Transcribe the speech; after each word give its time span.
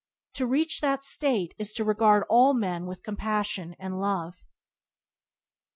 To 0.33 0.47
reach 0.47 0.81
that 0.81 1.03
state 1.03 1.53
is 1.59 1.73
to 1.73 1.83
regard 1.83 2.23
all 2.27 2.55
men 2.55 2.87
with 2.87 3.03
compassion 3.03 3.75
and 3.77 3.99
love. 3.99 4.33